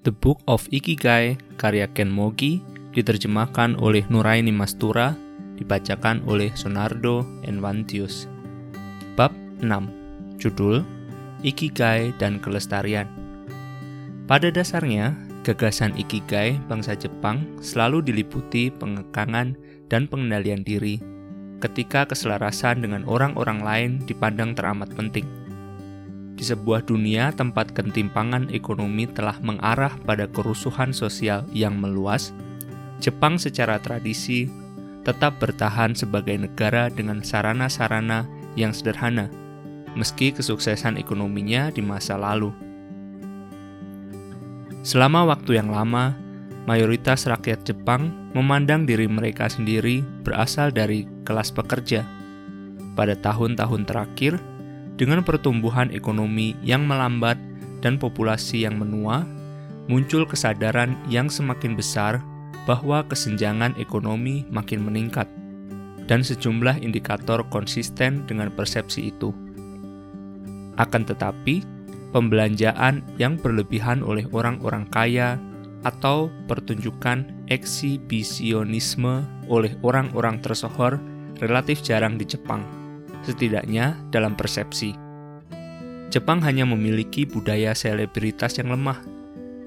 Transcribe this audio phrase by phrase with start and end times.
[0.00, 2.64] The Book of Ikigai karya Ken Mogi
[2.96, 5.12] diterjemahkan oleh Nuraini Mastura,
[5.60, 8.24] dibacakan oleh Sonardo Envantius.
[9.12, 9.28] Bab
[9.60, 10.40] 6.
[10.40, 10.80] Judul
[11.44, 13.04] Ikigai dan Kelestarian.
[14.24, 15.12] Pada dasarnya,
[15.44, 19.52] gagasan Ikigai bangsa Jepang selalu diliputi pengekangan
[19.92, 20.96] dan pengendalian diri
[21.60, 25.28] ketika keselarasan dengan orang-orang lain dipandang teramat penting.
[26.40, 32.32] Di sebuah dunia tempat ketimpangan ekonomi telah mengarah pada kerusuhan sosial yang meluas,
[32.96, 34.48] Jepang secara tradisi
[35.04, 38.24] tetap bertahan sebagai negara dengan sarana-sarana
[38.56, 39.28] yang sederhana,
[39.92, 42.56] meski kesuksesan ekonominya di masa lalu.
[44.80, 46.16] Selama waktu yang lama,
[46.64, 52.00] mayoritas rakyat Jepang memandang diri mereka sendiri berasal dari kelas pekerja.
[52.96, 54.40] Pada tahun-tahun terakhir,
[55.00, 57.40] dengan pertumbuhan ekonomi yang melambat
[57.80, 59.24] dan populasi yang menua,
[59.88, 62.20] muncul kesadaran yang semakin besar
[62.68, 65.24] bahwa kesenjangan ekonomi makin meningkat,
[66.04, 69.32] dan sejumlah indikator konsisten dengan persepsi itu.
[70.76, 71.64] Akan tetapi,
[72.12, 75.40] pembelanjaan yang berlebihan oleh orang-orang kaya
[75.80, 81.00] atau pertunjukan eksibisionisme oleh orang-orang tersohor
[81.40, 82.79] relatif jarang di Jepang
[83.24, 84.96] setidaknya dalam persepsi.
[86.10, 88.98] Jepang hanya memiliki budaya selebritas yang lemah.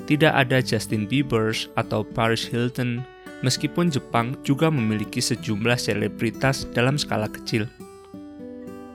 [0.03, 2.99] Tidak ada Justin Bieber atau Paris Hilton,
[3.39, 7.71] meskipun Jepang juga memiliki sejumlah selebritas dalam skala kecil.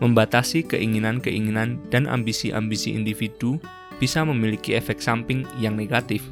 [0.05, 3.57] Membatasi keinginan-keinginan dan ambisi-ambisi individu
[3.99, 6.23] bisa memiliki efek samping yang negatif.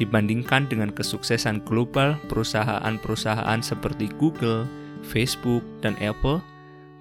[0.00, 4.66] Dibandingkan dengan kesuksesan global perusahaan-perusahaan seperti Google,
[5.06, 6.42] Facebook, dan Apple,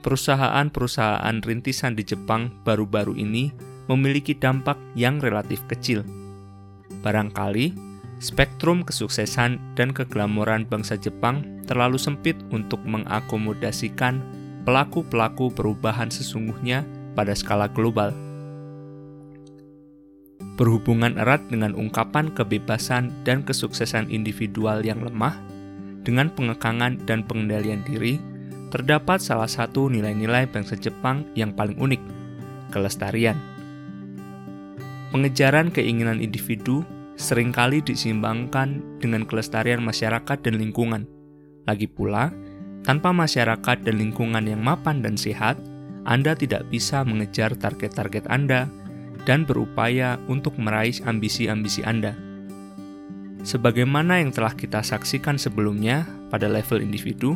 [0.08, 3.52] perusahaan-perusahaan rintisan di Jepang baru-baru ini
[3.92, 6.08] memiliki dampak yang relatif kecil.
[7.04, 7.76] Barangkali,
[8.24, 14.24] spektrum kesuksesan dan keglamoran bangsa Jepang terlalu sempit untuk mengakomodasikan
[14.64, 18.16] pelaku-pelaku perubahan sesungguhnya pada skala global.
[20.56, 25.36] Berhubungan erat dengan ungkapan kebebasan dan kesuksesan individual yang lemah,
[26.08, 28.37] dengan pengekangan dan pengendalian diri,
[28.68, 32.02] terdapat salah satu nilai-nilai bangsa Jepang yang paling unik,
[32.72, 33.40] kelestarian.
[35.12, 36.84] Pengejaran keinginan individu
[37.16, 41.08] sering kali disimbangkan dengan kelestarian masyarakat dan lingkungan.
[41.64, 42.30] Lagi pula,
[42.84, 45.58] tanpa masyarakat dan lingkungan yang mapan dan sehat,
[46.08, 48.68] Anda tidak bisa mengejar target-target Anda
[49.28, 52.16] dan berupaya untuk meraih ambisi-ambisi Anda.
[53.44, 57.36] Sebagaimana yang telah kita saksikan sebelumnya pada level individu,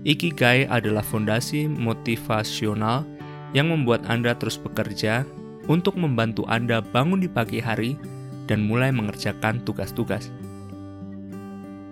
[0.00, 3.04] Ikigai adalah fondasi motivasional
[3.52, 5.28] yang membuat Anda terus bekerja
[5.68, 8.00] untuk membantu Anda bangun di pagi hari
[8.48, 10.32] dan mulai mengerjakan tugas-tugas.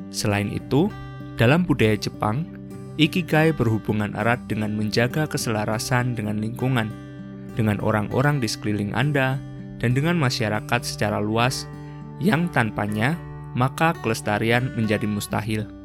[0.09, 0.89] Selain itu,
[1.37, 2.49] dalam budaya Jepang,
[2.99, 6.91] Ikigai berhubungan erat dengan menjaga keselarasan dengan lingkungan,
[7.55, 9.39] dengan orang-orang di sekeliling Anda,
[9.79, 11.69] dan dengan masyarakat secara luas
[12.19, 13.15] yang tanpanya
[13.55, 15.78] maka kelestarian menjadi mustahil.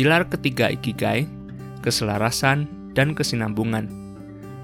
[0.00, 1.28] Pilar ketiga Ikigai,
[1.84, 2.64] keselarasan
[2.96, 3.84] dan kesinambungan,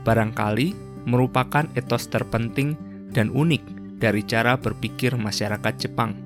[0.00, 0.72] barangkali
[1.04, 2.72] merupakan etos terpenting
[3.12, 3.60] dan unik
[4.00, 6.16] dari cara berpikir masyarakat Jepang.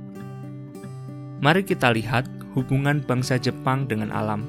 [1.43, 2.23] Mari kita lihat
[2.55, 4.47] hubungan bangsa Jepang dengan alam.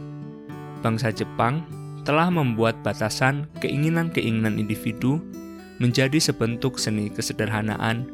[0.85, 1.65] Bangsa Jepang
[2.05, 5.25] telah membuat batasan keinginan-keinginan individu
[5.81, 8.05] menjadi sebentuk seni kesederhanaan,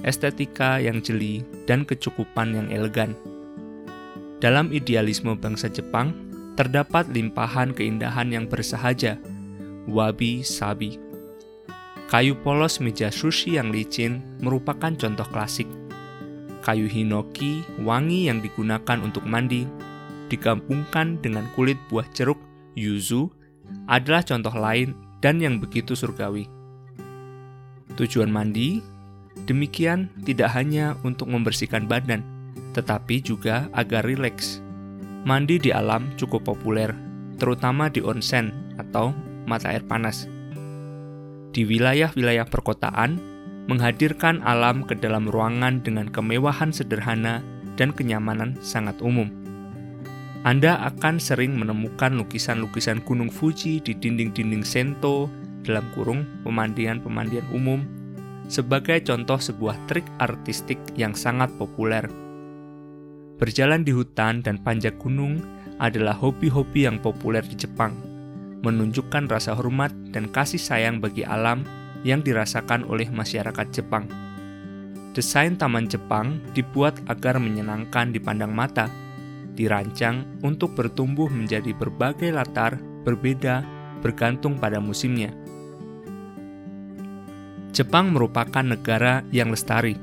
[0.00, 3.12] estetika yang jeli, dan kecukupan yang elegan.
[4.40, 6.16] Dalam idealisme bangsa Jepang,
[6.56, 9.20] terdapat limpahan keindahan yang bersahaja,
[9.84, 10.96] wabi-sabi.
[12.08, 15.68] Kayu polos meja sushi yang licin merupakan contoh klasik.
[16.64, 19.68] Kayu hinoki wangi yang digunakan untuk mandi,
[20.32, 22.40] digabungkan dengan kulit buah jeruk
[22.80, 23.28] yuzu,
[23.92, 26.48] adalah contoh lain dan yang begitu surgawi.
[28.00, 28.80] Tujuan mandi
[29.44, 32.39] demikian tidak hanya untuk membersihkan badan,
[32.72, 34.62] tetapi juga agar rileks.
[35.26, 36.94] Mandi di alam cukup populer,
[37.36, 39.12] terutama di onsen atau
[39.44, 40.24] mata air panas.
[41.50, 43.20] Di wilayah-wilayah perkotaan,
[43.66, 47.42] menghadirkan alam ke dalam ruangan dengan kemewahan sederhana
[47.74, 49.28] dan kenyamanan sangat umum.
[50.40, 55.28] Anda akan sering menemukan lukisan-lukisan Gunung Fuji di dinding-dinding Sento
[55.60, 57.84] dalam kurung pemandian-pemandian umum
[58.48, 62.08] sebagai contoh sebuah trik artistik yang sangat populer
[63.40, 65.40] Berjalan di hutan dan panjat gunung
[65.80, 67.96] adalah hobi-hobi yang populer di Jepang,
[68.60, 71.64] menunjukkan rasa hormat dan kasih sayang bagi alam
[72.04, 74.04] yang dirasakan oleh masyarakat Jepang.
[75.10, 78.86] desain taman Jepang dibuat agar menyenangkan dipandang mata,
[79.58, 83.66] dirancang untuk bertumbuh menjadi berbagai latar berbeda
[84.06, 85.34] bergantung pada musimnya.
[87.74, 89.98] Jepang merupakan negara yang lestari.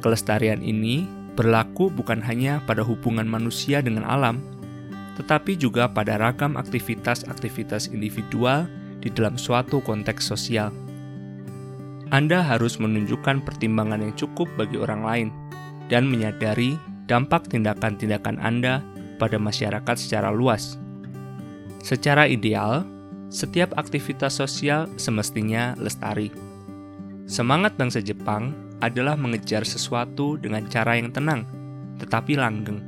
[0.00, 4.40] Kelestarian ini berlaku bukan hanya pada hubungan manusia dengan alam,
[5.16, 8.68] tetapi juga pada ragam aktivitas-aktivitas individual
[9.02, 10.70] di dalam suatu konteks sosial.
[12.12, 15.28] Anda harus menunjukkan pertimbangan yang cukup bagi orang lain
[15.88, 16.76] dan menyadari
[17.08, 18.84] dampak tindakan-tindakan Anda
[19.16, 20.76] pada masyarakat secara luas.
[21.80, 22.84] Secara ideal,
[23.32, 26.28] setiap aktivitas sosial semestinya lestari.
[27.24, 28.52] Semangat bangsa Jepang
[28.82, 31.46] adalah mengejar sesuatu dengan cara yang tenang,
[32.02, 32.82] tetapi langgeng.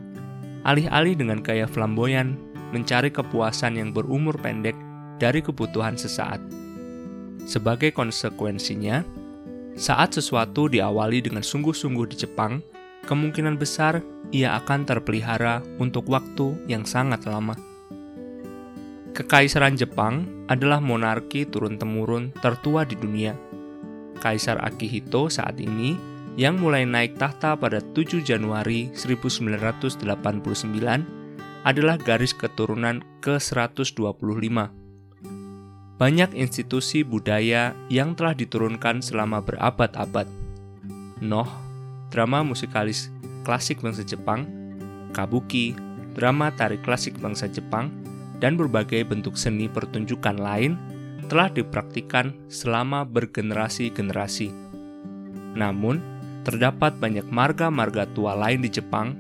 [0.66, 2.34] Alih-alih dengan gaya flamboyan,
[2.74, 4.74] mencari kepuasan yang berumur pendek
[5.22, 6.42] dari kebutuhan sesaat.
[7.46, 9.06] Sebagai konsekuensinya,
[9.78, 12.58] saat sesuatu diawali dengan sungguh-sungguh di Jepang,
[13.06, 14.02] kemungkinan besar
[14.34, 17.54] ia akan terpelihara untuk waktu yang sangat lama.
[19.14, 23.38] Kekaisaran Jepang adalah monarki turun-temurun tertua di dunia.
[24.22, 25.96] Kaisar Akihito saat ini
[26.34, 30.02] yang mulai naik tahta pada 7 Januari 1989
[31.64, 34.84] adalah garis keturunan ke-125
[35.94, 40.26] banyak institusi budaya yang telah diturunkan selama berabad-abad.
[41.22, 41.46] Noh,
[42.10, 43.14] drama musikalis
[43.46, 44.42] klasik bangsa Jepang,
[45.14, 45.78] kabuki,
[46.18, 47.94] drama tari klasik bangsa Jepang,
[48.42, 50.74] dan berbagai bentuk seni pertunjukan lain
[51.26, 54.52] telah dipraktikkan selama bergenerasi-generasi.
[55.54, 56.02] Namun,
[56.44, 59.16] terdapat banyak marga-marga tua lain di Jepang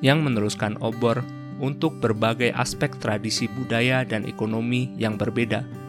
[0.00, 1.20] yang meneruskan obor
[1.60, 5.84] untuk berbagai aspek tradisi budaya dan ekonomi yang berbeda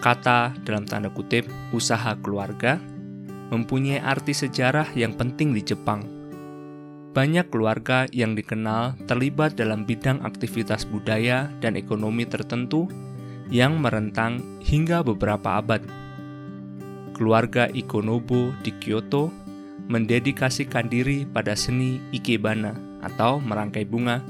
[0.00, 1.44] Kata dalam tanda kutip
[1.76, 2.80] usaha keluarga
[3.52, 6.00] mempunyai arti sejarah yang penting di Jepang.
[7.12, 12.88] Banyak keluarga yang dikenal terlibat dalam bidang aktivitas budaya dan ekonomi tertentu
[13.50, 15.82] yang merentang hingga beberapa abad.
[17.12, 19.28] Keluarga Ikonobu di Kyoto
[19.90, 24.22] mendedikasikan diri pada seni ikebana atau merangkai bunga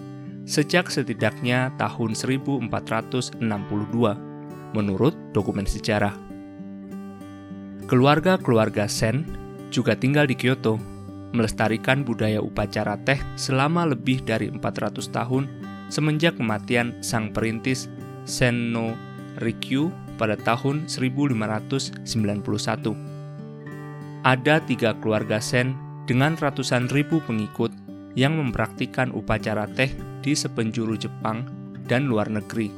[0.49, 3.38] sejak setidaknya tahun 1462
[4.72, 6.17] menurut dokumen sejarah.
[7.87, 9.26] Keluarga-keluarga Sen
[9.70, 10.81] juga tinggal di Kyoto,
[11.31, 15.44] melestarikan budaya upacara teh selama lebih dari 400 tahun
[15.90, 17.90] semenjak kematian sang perintis
[18.26, 19.10] Senno
[19.41, 19.89] Rikyu
[20.21, 22.05] pada tahun 1591.
[24.21, 25.73] Ada tiga keluarga Sen
[26.05, 27.73] dengan ratusan ribu pengikut
[28.13, 29.89] yang mempraktikkan upacara teh
[30.21, 31.49] di sepenjuru Jepang
[31.89, 32.69] dan luar negeri.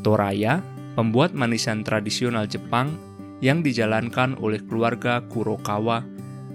[0.00, 0.64] Toraya,
[0.96, 2.96] pembuat manisan tradisional Jepang
[3.44, 6.00] yang dijalankan oleh keluarga Kurokawa,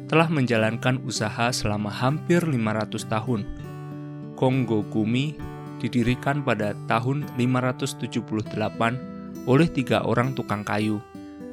[0.06, 3.42] telah menjalankan usaha selama hampir 500 tahun.
[4.38, 5.38] Konggo Gumi
[5.86, 8.26] didirikan pada tahun 578
[9.46, 10.98] oleh tiga orang tukang kayu,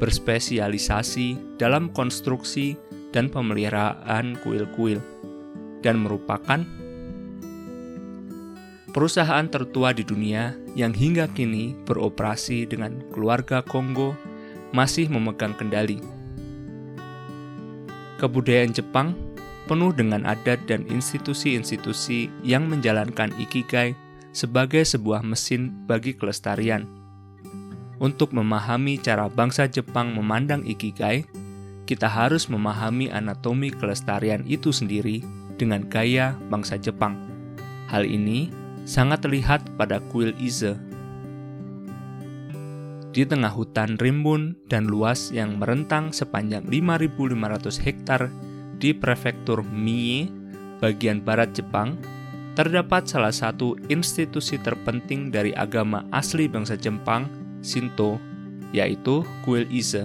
[0.00, 2.80] berspesialisasi dalam konstruksi
[3.12, 5.04] dan pemeliharaan kuil-kuil,
[5.84, 6.64] dan merupakan
[8.96, 14.16] perusahaan tertua di dunia yang hingga kini beroperasi dengan keluarga Kongo
[14.72, 16.00] masih memegang kendali.
[18.16, 19.12] Kebudayaan Jepang
[19.66, 23.94] penuh dengan adat dan institusi-institusi yang menjalankan ikigai
[24.32, 26.88] sebagai sebuah mesin bagi kelestarian.
[28.02, 31.22] Untuk memahami cara bangsa Jepang memandang ikigai,
[31.86, 35.22] kita harus memahami anatomi kelestarian itu sendiri
[35.60, 37.14] dengan gaya bangsa Jepang.
[37.86, 38.50] Hal ini
[38.82, 40.74] sangat terlihat pada kuil Ize.
[43.12, 48.32] Di tengah hutan rimbun dan luas yang merentang sepanjang 5.500 hektar
[48.80, 50.32] di prefektur Mie,
[50.80, 52.00] bagian barat Jepang,
[52.52, 57.28] terdapat salah satu institusi terpenting dari agama asli bangsa Jepang,
[57.64, 58.20] Shinto,
[58.76, 60.04] yaitu kuil Ise.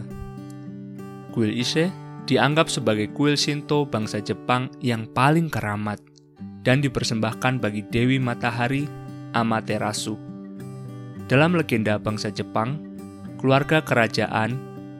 [1.36, 1.92] Kuil Ise
[2.27, 6.00] dianggap sebagai kuil Shinto bangsa Jepang yang paling keramat
[6.63, 8.88] dan dipersembahkan bagi Dewi Matahari
[9.36, 10.16] Amaterasu.
[11.27, 12.80] Dalam legenda bangsa Jepang,
[13.39, 14.56] keluarga kerajaan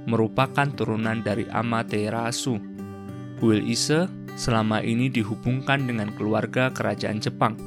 [0.08, 2.60] merupakan turunan dari Amaterasu.
[3.40, 7.58] Kuil Ise selama ini dihubungkan dengan keluarga kerajaan Jepang.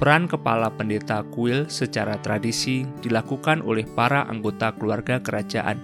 [0.00, 5.78] Peran kepala pendeta kuil secara tradisi dilakukan oleh para anggota keluarga kerajaan.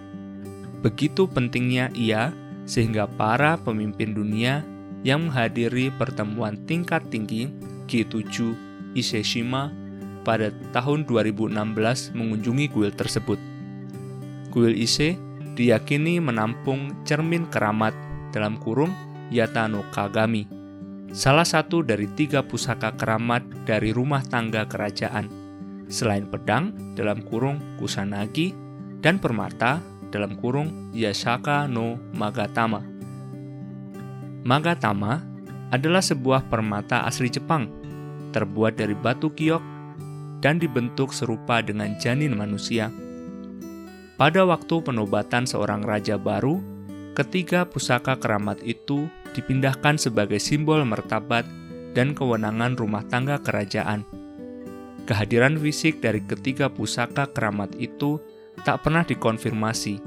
[0.82, 2.34] Begitu pentingnya ia
[2.66, 4.66] sehingga para pemimpin dunia
[5.06, 7.52] yang menghadiri pertemuan tingkat tinggi
[7.86, 8.56] G7
[8.96, 9.70] Iseshima
[10.26, 13.38] pada tahun 2016 mengunjungi kuil tersebut.
[14.50, 15.14] Kuil Ise
[15.54, 17.94] diyakini menampung cermin keramat
[18.34, 18.90] dalam kurung
[19.30, 20.44] Yatano Kagami,
[21.14, 25.30] salah satu dari tiga pusaka keramat dari rumah tangga kerajaan,
[25.86, 28.50] selain pedang dalam kurung Kusanagi
[28.98, 29.78] dan permata
[30.10, 32.82] dalam kurung Yashaka no Magatama.
[34.42, 35.22] Magatama
[35.70, 37.70] adalah sebuah permata asli Jepang,
[38.34, 39.62] terbuat dari batu kiok
[40.42, 42.90] dan dibentuk serupa dengan janin manusia.
[44.18, 46.60] Pada waktu penobatan seorang raja baru,
[47.16, 51.46] ketiga pusaka keramat itu dipindahkan sebagai simbol martabat
[51.96, 54.06] dan kewenangan rumah tangga kerajaan.
[55.08, 58.22] Kehadiran fisik dari ketiga pusaka keramat itu
[58.62, 59.98] tak pernah dikonfirmasi,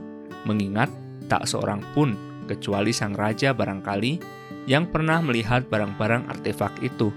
[0.48, 0.88] mengingat
[1.28, 2.16] tak seorang pun
[2.48, 4.20] kecuali sang raja barangkali
[4.68, 7.12] yang pernah melihat barang-barang artefak itu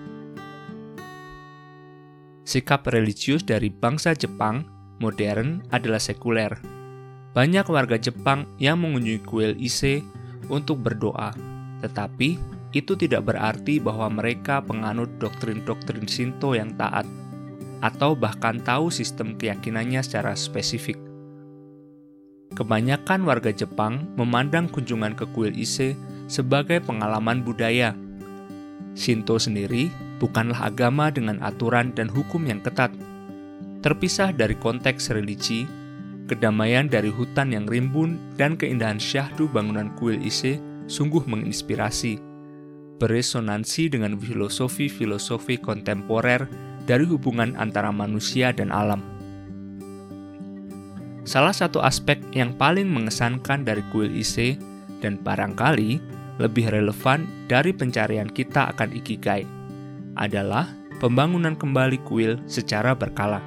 [2.47, 4.63] sikap religius dari bangsa Jepang
[5.03, 6.55] modern adalah sekuler.
[7.35, 10.01] Banyak warga Jepang yang mengunjungi kuil Ise
[10.49, 11.35] untuk berdoa,
[11.85, 12.39] tetapi
[12.77, 17.09] itu tidak berarti bahwa mereka penganut doktrin-doktrin Shinto yang taat,
[17.81, 21.01] atau bahkan tahu sistem keyakinannya secara spesifik.
[22.57, 25.97] Kebanyakan warga Jepang memandang kunjungan ke kuil Ise
[26.29, 27.93] sebagai pengalaman budaya.
[28.97, 32.93] Shinto sendiri bukanlah agama dengan aturan dan hukum yang ketat.
[33.85, 35.69] Terpisah dari konteks religi,
[36.27, 40.57] kedamaian dari hutan yang rimbun dan keindahan syahdu bangunan kuil Ise
[40.87, 42.19] sungguh menginspirasi.
[42.97, 46.49] Beresonansi dengan filosofi-filosofi kontemporer
[46.89, 49.05] dari hubungan antara manusia dan alam.
[51.27, 54.57] Salah satu aspek yang paling mengesankan dari kuil Ise
[55.03, 55.99] dan barangkali
[56.39, 59.43] lebih relevan dari pencarian kita akan ikigai
[60.17, 60.71] adalah
[61.03, 63.43] pembangunan kembali kuil secara berkala.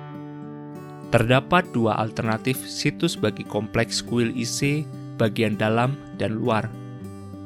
[1.10, 4.86] Terdapat dua alternatif situs bagi kompleks kuil IC
[5.18, 6.70] bagian dalam dan luar.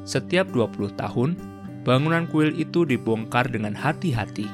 [0.04, 1.36] Setiap 20 tahun,
[1.84, 4.48] bangunan kuil itu dibongkar dengan hati-hati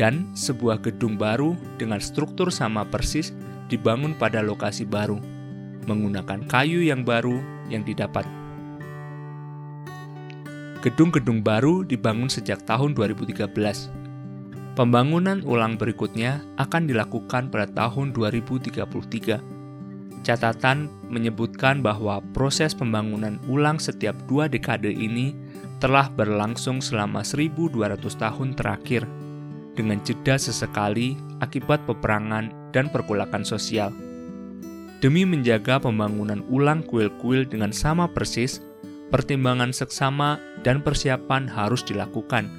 [0.00, 3.36] dan sebuah gedung baru dengan struktur sama persis
[3.68, 5.20] dibangun pada lokasi baru
[5.88, 7.40] menggunakan kayu yang baru
[7.72, 8.28] yang didapat.
[10.84, 13.98] Gedung-gedung baru dibangun sejak tahun 2013
[14.78, 19.57] Pembangunan ulang berikutnya akan dilakukan pada tahun 2033.
[20.26, 25.32] Catatan menyebutkan bahwa proses pembangunan ulang setiap dua dekade ini
[25.78, 29.06] telah berlangsung selama 1200 tahun terakhir,
[29.78, 33.94] dengan jeda sesekali akibat peperangan dan perkulakan sosial.
[34.98, 38.58] Demi menjaga pembangunan ulang kuil-kuil dengan sama persis,
[39.14, 42.50] pertimbangan seksama dan persiapan harus dilakukan.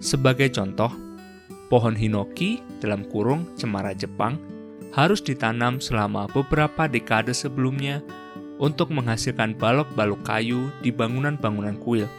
[0.00, 0.88] Sebagai contoh,
[1.68, 4.40] pohon hinoki dalam kurung cemara Jepang
[4.92, 8.00] harus ditanam selama beberapa dekade sebelumnya
[8.58, 12.10] untuk menghasilkan balok-balok kayu di bangunan-bangunan kuil.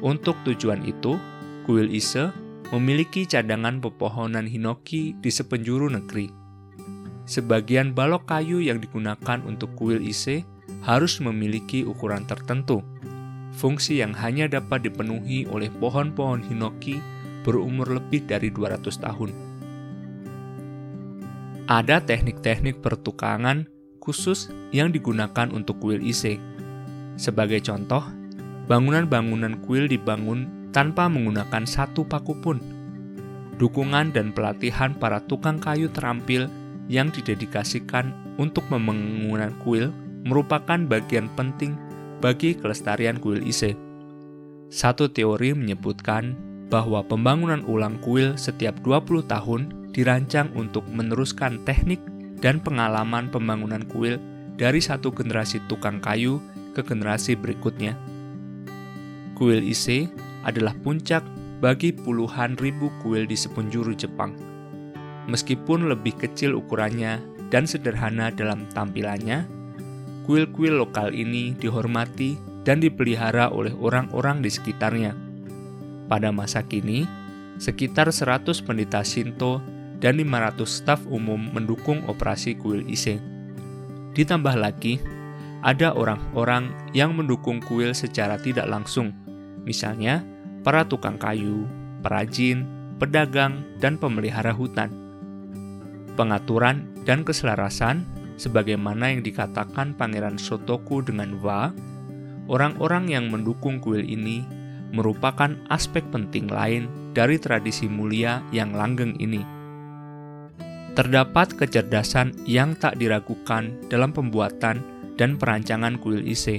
[0.00, 1.20] Untuk tujuan itu,
[1.68, 2.32] kuil Ise
[2.74, 6.30] memiliki cadangan pepohonan hinoki di sepenjuru negeri.
[7.30, 10.42] Sebagian balok kayu yang digunakan untuk kuil Ise
[10.82, 12.82] harus memiliki ukuran tertentu,
[13.54, 16.98] fungsi yang hanya dapat dipenuhi oleh pohon-pohon hinoki
[17.44, 19.49] berumur lebih dari 200 tahun.
[21.70, 23.62] Ada teknik-teknik pertukangan
[24.02, 26.42] khusus yang digunakan untuk kuil Ise.
[27.14, 28.02] Sebagai contoh,
[28.66, 32.58] bangunan-bangunan kuil dibangun tanpa menggunakan satu paku pun.
[33.54, 36.50] Dukungan dan pelatihan para tukang kayu terampil
[36.90, 39.94] yang didedikasikan untuk pembangunan kuil
[40.26, 41.78] merupakan bagian penting
[42.18, 43.78] bagi kelestarian kuil Ise.
[44.74, 46.34] Satu teori menyebutkan
[46.66, 51.98] bahwa pembangunan ulang kuil setiap 20 tahun dirancang untuk meneruskan teknik
[52.40, 54.16] dan pengalaman pembangunan kuil
[54.56, 56.40] dari satu generasi tukang kayu
[56.72, 57.96] ke generasi berikutnya.
[59.36, 60.08] Kuil Ise
[60.44, 61.24] adalah puncak
[61.60, 64.32] bagi puluhan ribu kuil di sepenjuru Jepang.
[65.28, 67.20] Meskipun lebih kecil ukurannya
[67.52, 69.44] dan sederhana dalam tampilannya,
[70.24, 75.12] kuil-kuil lokal ini dihormati dan dipelihara oleh orang-orang di sekitarnya
[76.10, 77.06] pada masa kini,
[77.60, 79.62] sekitar 100 pendeta Shinto
[80.00, 83.20] dan 500 staf umum mendukung operasi kuil Ise.
[84.16, 84.98] Ditambah lagi,
[85.60, 89.12] ada orang-orang yang mendukung kuil secara tidak langsung,
[89.62, 90.24] misalnya
[90.64, 91.68] para tukang kayu,
[92.00, 92.64] perajin,
[92.96, 94.88] pedagang, dan pemelihara hutan.
[96.16, 98.04] Pengaturan dan keselarasan,
[98.40, 101.72] sebagaimana yang dikatakan Pangeran Sotoku dengan Wa,
[102.48, 104.42] orang-orang yang mendukung kuil ini
[104.90, 109.59] merupakan aspek penting lain dari tradisi mulia yang langgeng ini.
[110.90, 114.82] Terdapat kecerdasan yang tak diragukan dalam pembuatan
[115.14, 116.58] dan perancangan kuil Ise.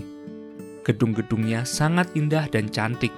[0.87, 3.11] Gedung-gedungnya sangat indah dan cantik.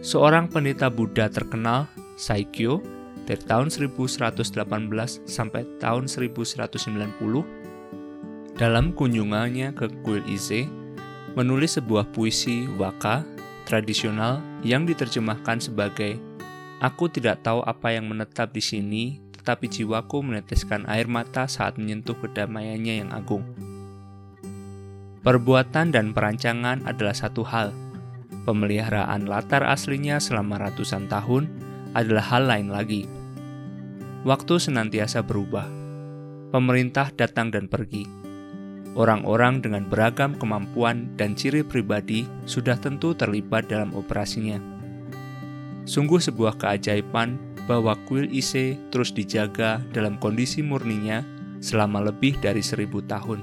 [0.00, 1.84] Seorang pendeta Buddha terkenal,
[2.16, 2.80] Saikyo,
[3.28, 4.56] dari tahun 1118
[5.28, 10.64] sampai tahun 1190, dalam kunjungannya ke kuil Ise,
[11.36, 13.22] menulis sebuah puisi waka
[13.68, 16.16] tradisional yang diterjemahkan sebagai
[16.82, 22.14] Aku tidak tahu apa yang menetap di sini, tetapi jiwaku meneteskan air mata saat menyentuh
[22.14, 23.42] kedamaiannya yang agung.
[25.26, 27.74] Perbuatan dan perancangan adalah satu hal.
[28.46, 31.50] Pemeliharaan latar aslinya selama ratusan tahun
[31.90, 33.10] adalah hal lain lagi.
[34.22, 35.66] Waktu senantiasa berubah.
[36.54, 38.06] Pemerintah datang dan pergi.
[38.94, 44.62] Orang-orang dengan beragam kemampuan dan ciri pribadi sudah tentu terlibat dalam operasinya.
[45.82, 51.22] Sungguh sebuah keajaiban bahwa kuil Ise terus dijaga dalam kondisi murninya
[51.62, 53.38] selama lebih dari seribu tahun.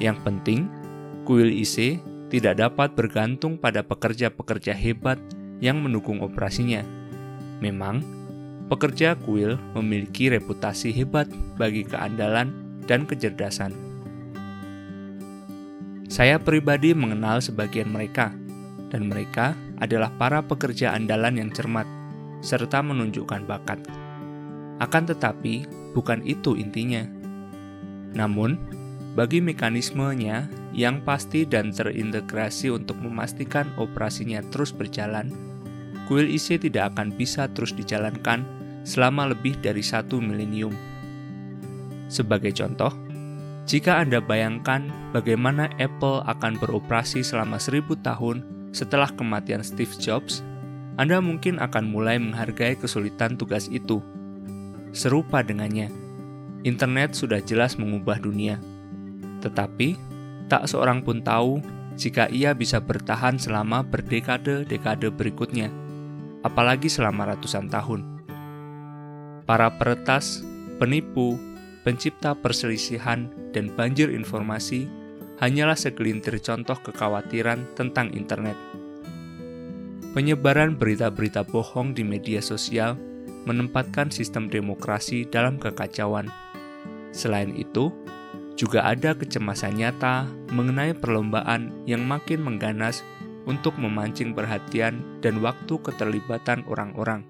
[0.00, 0.60] Yang penting,
[1.28, 2.00] kuil IC
[2.32, 5.20] tidak dapat bergantung pada pekerja-pekerja hebat
[5.60, 6.80] yang mendukung operasinya.
[7.60, 8.00] Memang,
[8.72, 11.28] pekerja kuil memiliki reputasi hebat
[11.60, 12.56] bagi keandalan
[12.88, 13.76] dan kecerdasan.
[16.08, 18.32] Saya pribadi mengenal sebagian mereka,
[18.88, 21.86] dan mereka adalah para pekerja andalan yang cermat,
[22.40, 23.80] serta menunjukkan bakat.
[24.80, 27.04] Akan tetapi, bukan itu intinya.
[28.16, 28.56] Namun,
[29.14, 35.28] bagi mekanismenya yang pasti dan terintegrasi untuk memastikan operasinya terus berjalan,
[36.08, 38.46] kuil IC tidak akan bisa terus dijalankan
[38.86, 40.72] selama lebih dari satu milenium.
[42.10, 42.90] Sebagai contoh,
[43.70, 48.42] jika Anda bayangkan bagaimana Apple akan beroperasi selama seribu tahun
[48.74, 50.42] setelah kematian Steve Jobs,
[51.00, 54.04] Anda mungkin akan mulai menghargai kesulitan tugas itu.
[54.92, 55.88] Serupa dengannya,
[56.68, 58.60] internet sudah jelas mengubah dunia
[59.40, 59.96] tetapi,
[60.46, 61.64] tak seorang pun tahu
[61.96, 65.72] jika ia bisa bertahan selama berdekade-dekade berikutnya,
[66.44, 68.04] apalagi selama ratusan tahun.
[69.48, 70.44] Para peretas,
[70.78, 71.34] penipu,
[71.82, 74.86] pencipta perselisihan, dan banjir informasi
[75.42, 78.54] hanyalah segelintir contoh kekhawatiran tentang internet.
[80.10, 82.98] Penyebaran berita-berita bohong di media sosial
[83.46, 86.26] menempatkan sistem demokrasi dalam kekacauan.
[87.14, 87.94] Selain itu,
[88.58, 93.06] juga ada kecemasan nyata mengenai perlombaan yang makin mengganas
[93.46, 97.22] untuk memancing perhatian dan waktu keterlibatan orang-orang.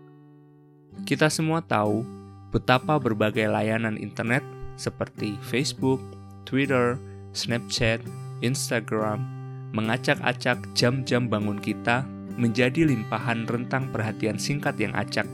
[1.04, 2.02] Kita semua tahu
[2.48, 4.42] betapa berbagai layanan internet
[4.80, 6.00] seperti Facebook,
[6.48, 6.96] Twitter,
[7.36, 8.00] Snapchat,
[8.40, 9.22] Instagram
[9.70, 12.02] mengacak-acak jam-jam bangun kita
[12.38, 15.26] menjadi limpahan rentang perhatian singkat yang acak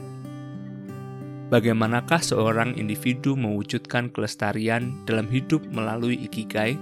[1.47, 6.75] Bagaimanakah seorang individu mewujudkan kelestarian dalam hidup melalui ikigai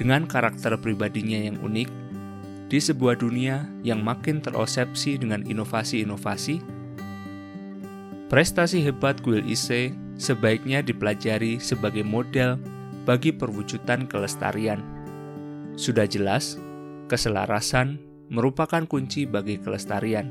[0.00, 1.92] dengan karakter pribadinya yang unik
[2.72, 6.64] di sebuah dunia yang makin terosepsi dengan inovasi-inovasi?
[8.32, 12.56] Prestasi hebat Guil Ise sebaiknya dipelajari sebagai model
[13.04, 14.80] bagi perwujudan kelestarian.
[15.76, 16.56] Sudah jelas,
[17.12, 20.30] keselarasan merupakan kunci bagi kelestarian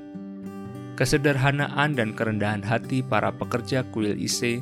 [1.00, 4.60] kesederhanaan dan kerendahan hati para pekerja kuil IC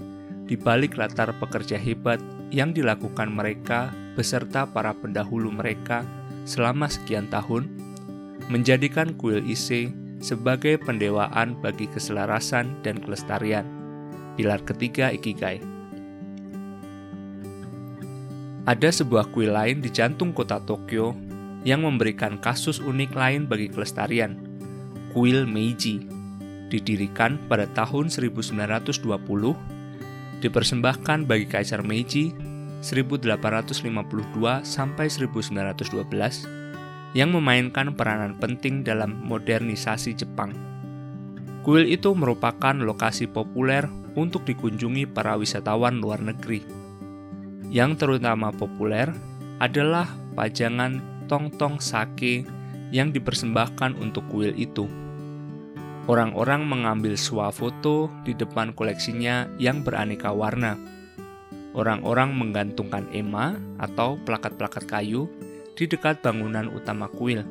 [0.48, 2.22] di balik latar pekerja hebat
[2.54, 6.06] yang dilakukan mereka beserta para pendahulu mereka
[6.48, 7.68] selama sekian tahun,
[8.48, 9.92] menjadikan kuil IC
[10.24, 13.68] sebagai pendewaan bagi keselarasan dan kelestarian.
[14.40, 15.60] Pilar ketiga Ikigai.
[18.70, 21.18] Ada sebuah kuil lain di jantung kota Tokyo
[21.66, 24.38] yang memberikan kasus unik lain bagi kelestarian,
[25.16, 26.06] kuil Meiji
[26.68, 28.92] didirikan pada tahun 1920,
[30.44, 32.36] dipersembahkan bagi Kaisar Meiji
[32.84, 33.82] 1852
[34.62, 40.54] sampai 1912 yang memainkan peranan penting dalam modernisasi Jepang.
[41.66, 46.64] Kuil itu merupakan lokasi populer untuk dikunjungi para wisatawan luar negeri.
[47.68, 49.12] Yang terutama populer
[49.60, 52.48] adalah pajangan tong-tong sake
[52.96, 54.88] yang dipersembahkan untuk kuil itu.
[56.08, 60.80] Orang-orang mengambil swafoto di depan koleksinya yang beraneka warna.
[61.76, 65.28] Orang-orang menggantungkan ema atau plakat-plakat kayu
[65.76, 67.44] di dekat bangunan utama kuil,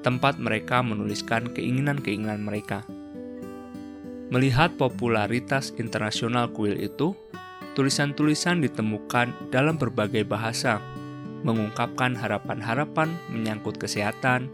[0.00, 2.82] tempat mereka menuliskan keinginan-keinginan mereka.
[4.32, 7.12] Melihat popularitas internasional kuil itu,
[7.76, 10.80] tulisan-tulisan ditemukan dalam berbagai bahasa,
[11.44, 14.48] mengungkapkan harapan-harapan menyangkut kesehatan,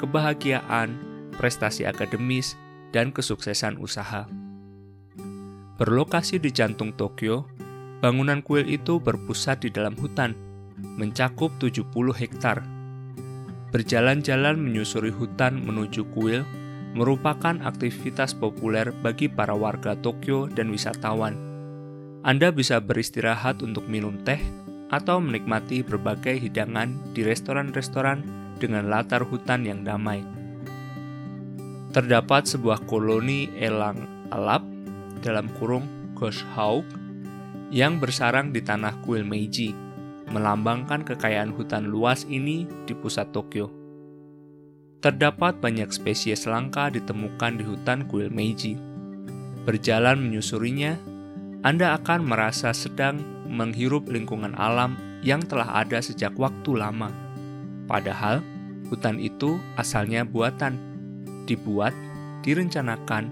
[0.00, 0.96] kebahagiaan,
[1.36, 2.56] prestasi akademis,
[2.90, 4.26] dan kesuksesan usaha.
[5.78, 7.46] Berlokasi di jantung Tokyo,
[8.00, 10.34] bangunan kuil itu berpusat di dalam hutan,
[10.80, 12.64] mencakup 70 hektar.
[13.70, 16.42] Berjalan-jalan menyusuri hutan menuju kuil
[16.90, 21.38] merupakan aktivitas populer bagi para warga Tokyo dan wisatawan.
[22.26, 24.42] Anda bisa beristirahat untuk minum teh
[24.90, 28.26] atau menikmati berbagai hidangan di restoran-restoran
[28.58, 30.26] dengan latar hutan yang damai.
[31.90, 34.62] Terdapat sebuah koloni elang alap
[35.22, 36.86] dalam kurung Goshawk
[37.70, 39.72] yang bersarang di tanah kuil Meiji
[40.30, 43.70] melambangkan kekayaan hutan luas ini di pusat Tokyo.
[45.00, 48.78] Terdapat banyak spesies langka ditemukan di hutan kuil Meiji.
[49.66, 50.94] Berjalan menyusurinya,
[51.66, 54.94] Anda akan merasa sedang menghirup lingkungan alam
[55.26, 57.10] yang telah ada sejak waktu lama.
[57.90, 58.38] Padahal,
[58.86, 60.78] hutan itu asalnya buatan,
[61.50, 61.92] dibuat,
[62.46, 63.28] direncanakan,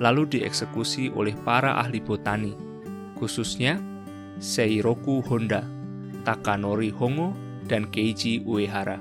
[0.00, 2.56] lalu dieksekusi oleh para ahli botani,
[3.20, 3.76] khususnya
[4.40, 5.78] Seiroku Honda
[6.28, 7.32] Takanori Hongo,
[7.64, 9.00] dan Keiji Uehara.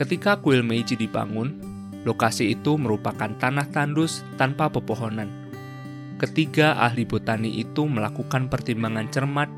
[0.00, 1.60] Ketika kuil Meiji dibangun,
[2.08, 5.45] lokasi itu merupakan tanah tandus tanpa pepohonan.
[6.16, 9.52] Ketiga ahli botani itu melakukan pertimbangan cermat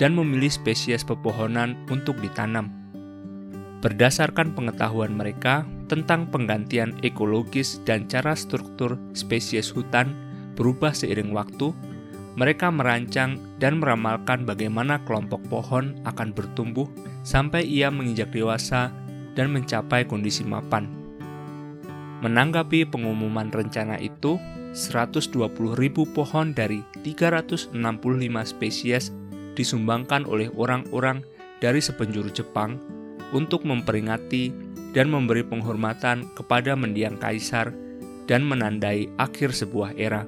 [0.00, 2.72] dan memilih spesies pepohonan untuk ditanam.
[3.84, 10.16] Berdasarkan pengetahuan mereka tentang penggantian ekologis dan cara struktur spesies hutan
[10.56, 11.70] berubah seiring waktu,
[12.34, 16.88] mereka merancang dan meramalkan bagaimana kelompok pohon akan bertumbuh
[17.22, 18.90] sampai ia menginjak dewasa
[19.36, 20.88] dan mencapai kondisi mapan.
[22.18, 24.42] Menanggapi pengumuman rencana itu,
[24.76, 25.48] 120.000
[26.12, 27.72] pohon dari 365
[28.44, 29.10] spesies
[29.58, 31.24] disumbangkan oleh orang-orang
[31.58, 32.78] dari sepenjuru Jepang
[33.34, 34.54] untuk memperingati
[34.96, 37.74] dan memberi penghormatan kepada mendiang kaisar
[38.30, 40.24] dan menandai akhir sebuah era.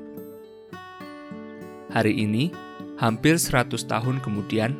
[1.90, 2.50] Hari ini,
[2.98, 4.74] hampir 100 tahun kemudian,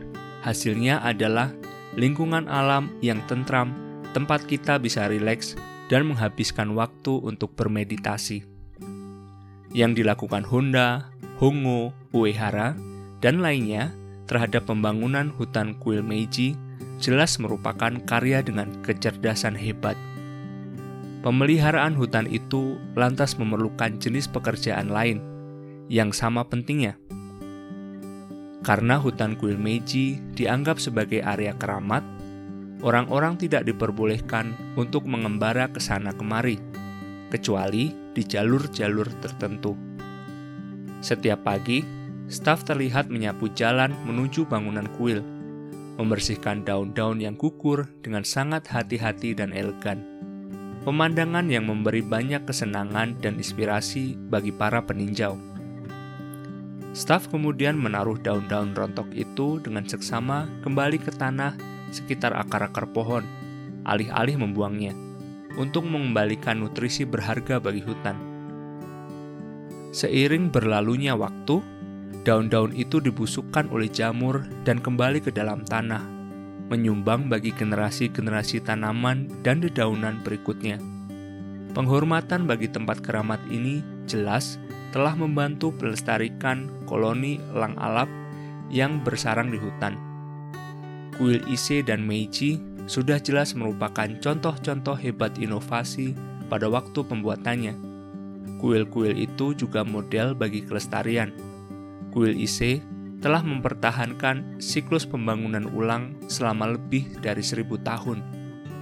[0.46, 1.50] hasilnya adalah
[1.98, 3.74] lingkungan alam yang tentram,
[4.14, 5.58] tempat kita bisa rileks
[5.90, 8.49] dan menghabiskan waktu untuk bermeditasi.
[9.70, 12.74] Yang dilakukan Honda, Hongo, Uehara,
[13.22, 13.94] dan lainnya
[14.26, 16.58] terhadap pembangunan hutan kuil Meiji
[17.00, 19.96] jelas merupakan karya dengan kecerdasan hebat.
[21.20, 25.20] Pemeliharaan hutan itu lantas memerlukan jenis pekerjaan lain,
[25.92, 26.96] yang sama pentingnya.
[28.64, 32.04] Karena hutan kuil Meiji dianggap sebagai area keramat,
[32.80, 36.56] orang-orang tidak diperbolehkan untuk mengembara ke sana kemari,
[37.28, 39.74] kecuali di jalur-jalur tertentu.
[41.00, 41.80] Setiap pagi,
[42.28, 45.24] staf terlihat menyapu jalan menuju bangunan kuil,
[45.96, 50.00] membersihkan daun-daun yang gugur dengan sangat hati-hati dan elegan.
[50.80, 55.36] Pemandangan yang memberi banyak kesenangan dan inspirasi bagi para peninjau.
[56.96, 61.54] Staf kemudian menaruh daun-daun rontok itu dengan seksama kembali ke tanah
[61.94, 63.22] sekitar akar-akar pohon,
[63.84, 64.94] alih-alih membuangnya,
[65.58, 68.14] untuk mengembalikan nutrisi berharga bagi hutan.
[69.90, 71.58] Seiring berlalunya waktu,
[72.22, 76.06] daun-daun itu dibusukkan oleh jamur dan kembali ke dalam tanah,
[76.70, 80.78] menyumbang bagi generasi-generasi tanaman dan dedaunan berikutnya.
[81.74, 84.58] Penghormatan bagi tempat keramat ini jelas
[84.90, 88.10] telah membantu melestarikan koloni elang alap
[88.70, 89.94] yang bersarang di hutan.
[91.18, 92.58] Kuil Ise dan Meiji
[92.90, 96.18] sudah jelas merupakan contoh-contoh hebat inovasi
[96.50, 97.78] pada waktu pembuatannya.
[98.58, 101.30] Kuil-kuil itu juga model bagi kelestarian.
[102.10, 102.82] Kuil Ise
[103.22, 108.26] telah mempertahankan siklus pembangunan ulang selama lebih dari seribu tahun.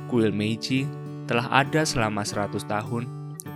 [0.09, 0.89] Kuil Meiji
[1.29, 3.05] telah ada selama 100 tahun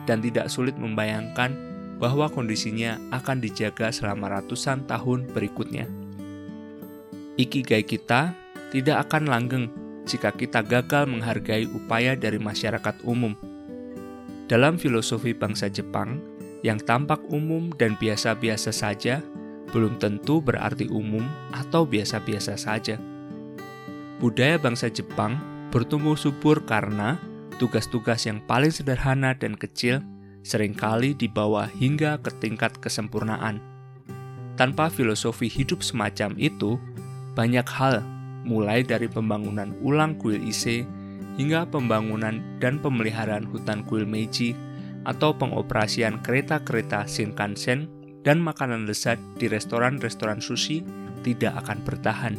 [0.05, 1.57] dan tidak sulit membayangkan
[1.97, 5.89] bahwa kondisinya akan dijaga selama ratusan tahun berikutnya.
[7.41, 8.37] Ikigai kita
[8.69, 9.67] tidak akan langgeng
[10.05, 13.35] jika kita gagal menghargai upaya dari masyarakat umum.
[14.51, 16.21] Dalam filosofi bangsa Jepang,
[16.63, 19.23] yang tampak umum dan biasa-biasa saja
[19.73, 23.01] belum tentu berarti umum atau biasa-biasa saja.
[24.21, 25.41] Budaya bangsa Jepang
[25.73, 27.19] bertumbuh subur karena
[27.57, 30.05] tugas-tugas yang paling sederhana dan kecil
[30.47, 33.59] sering kali dibawa hingga ke tingkat kesempurnaan.
[34.61, 36.77] Tanpa filosofi hidup semacam itu,
[37.33, 38.05] banyak hal,
[38.43, 40.85] mulai dari pembangunan ulang kuil Ise
[41.39, 44.53] hingga pembangunan dan pemeliharaan hutan kuil Meiji
[45.03, 47.91] atau pengoperasian kereta-kereta Shinkansen
[48.23, 50.87] dan makanan lezat di restoran-restoran sushi
[51.27, 52.35] tidak akan bertahan.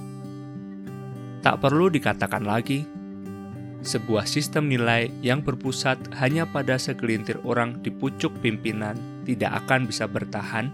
[1.43, 2.87] Tak perlu dikatakan lagi
[3.83, 8.95] sebuah sistem nilai yang berpusat hanya pada segelintir orang di pucuk pimpinan
[9.27, 10.71] tidak akan bisa bertahan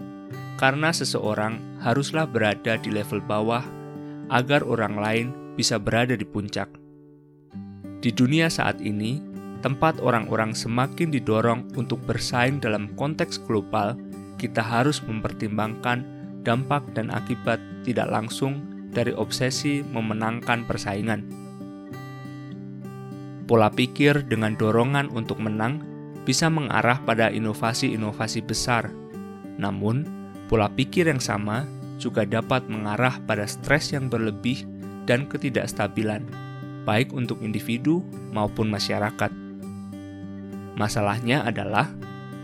[0.62, 3.66] karena seseorang haruslah berada di level bawah
[4.30, 5.26] agar orang lain
[5.58, 6.70] bisa berada di puncak.
[8.00, 9.20] Di dunia saat ini,
[9.60, 13.92] tempat orang-orang semakin didorong untuk bersaing dalam konteks global,
[14.40, 16.00] kita harus mempertimbangkan
[16.40, 21.20] dampak dan akibat tidak langsung dari obsesi memenangkan persaingan.
[23.44, 25.82] Pola pikir dengan dorongan untuk menang
[26.22, 28.88] bisa mengarah pada inovasi-inovasi besar.
[29.58, 30.06] Namun,
[30.46, 31.66] pola pikir yang sama
[32.00, 34.64] juga dapat mengarah pada stres yang berlebih
[35.04, 36.24] dan ketidakstabilan,
[36.88, 38.00] baik untuk individu
[38.32, 39.28] maupun masyarakat.
[40.80, 41.92] Masalahnya adalah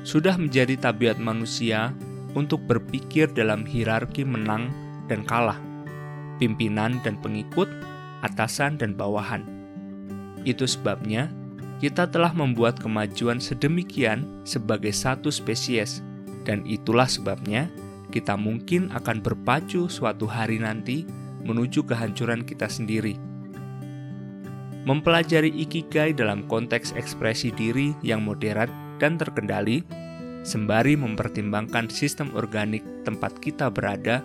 [0.05, 1.97] sudah menjadi tabiat manusia
[2.37, 4.69] untuk berpikir dalam hierarki menang
[5.09, 5.57] dan kalah,
[6.37, 7.67] pimpinan dan pengikut,
[8.21, 9.41] atasan dan bawahan.
[10.45, 11.33] Itu sebabnya
[11.81, 16.05] kita telah membuat kemajuan sedemikian sebagai satu spesies,
[16.45, 17.73] dan itulah sebabnya
[18.11, 21.07] kita mungkin akan berpacu suatu hari nanti
[21.47, 23.15] menuju kehancuran kita sendiri.
[24.87, 28.71] Mempelajari ikigai dalam konteks ekspresi diri yang moderat
[29.03, 29.83] dan terkendali,
[30.47, 34.23] sembari mempertimbangkan sistem organik tempat kita berada,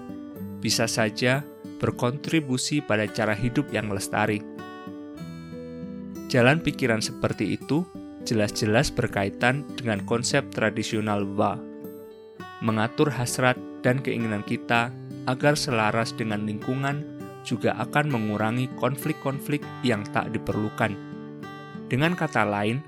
[0.61, 1.41] bisa saja
[1.81, 4.37] berkontribusi pada cara hidup yang lestari.
[6.29, 7.81] Jalan pikiran seperti itu
[8.21, 11.57] jelas-jelas berkaitan dengan konsep tradisional Wa,
[12.61, 14.93] mengatur hasrat dan keinginan kita
[15.29, 17.05] agar selaras dengan lingkungan
[17.41, 20.93] juga akan mengurangi konflik-konflik yang tak diperlukan.
[21.89, 22.79] Dengan kata lain,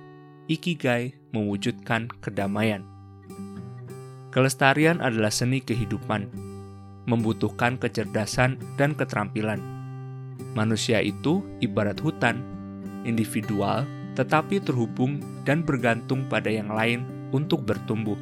[0.48, 2.86] ikigai mewujudkan kedamaian.
[4.34, 6.30] Kelestarian adalah seni kehidupan,
[7.06, 9.62] membutuhkan kecerdasan dan keterampilan.
[10.58, 12.42] Manusia itu ibarat hutan,
[13.06, 18.18] individual tetapi terhubung dan bergantung pada yang lain untuk bertumbuh.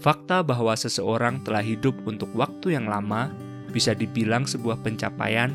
[0.00, 3.28] Fakta bahwa seseorang telah hidup untuk waktu yang lama
[3.72, 5.52] bisa dibilang sebuah pencapaian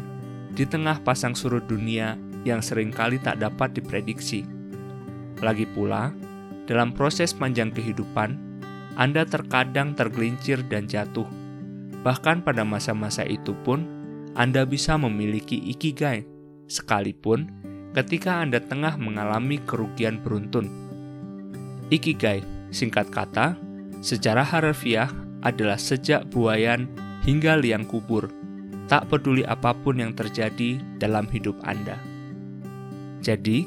[0.53, 4.45] di tengah pasang surut dunia yang sering kali tak dapat diprediksi.
[5.43, 6.09] Lagi pula,
[6.65, 8.33] dalam proses panjang kehidupan,
[8.97, 11.27] Anda terkadang tergelincir dan jatuh.
[12.01, 13.85] Bahkan pada masa-masa itu pun,
[14.33, 16.25] Anda bisa memiliki ikigai,
[16.65, 17.51] sekalipun
[17.93, 20.69] ketika Anda tengah mengalami kerugian beruntun.
[21.93, 22.41] Ikigai,
[22.73, 23.55] singkat kata,
[24.01, 25.09] Secara harfiah
[25.41, 26.85] adalah sejak buayan
[27.25, 28.29] hingga liang kubur,
[28.85, 31.97] tak peduli apa pun yang terjadi dalam hidup Anda.
[33.25, 33.65] Jadi,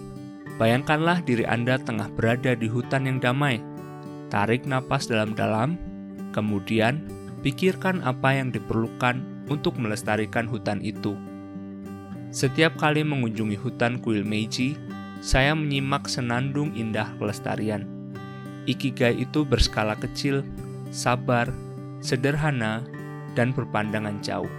[0.56, 3.58] bayangkanlah diri Anda tengah berada di hutan yang damai.
[4.30, 5.74] Tarik napas dalam-dalam,
[6.30, 7.02] kemudian
[7.42, 11.18] pikirkan apa yang diperlukan untuk melestarikan hutan itu.
[12.30, 14.78] Setiap kali mengunjungi hutan kuil Meiji,
[15.18, 17.99] saya menyimak senandung indah kelestarian
[18.68, 20.44] Ikigai itu berskala kecil,
[20.92, 21.48] sabar,
[22.04, 22.84] sederhana,
[23.32, 24.50] dan berpandangan jauh.